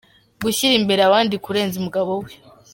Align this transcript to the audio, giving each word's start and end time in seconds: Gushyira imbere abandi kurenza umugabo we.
Gushyira 0.43 0.73
imbere 0.77 1.01
abandi 1.05 1.35
kurenza 1.43 1.75
umugabo 1.77 2.11
we. 2.23 2.31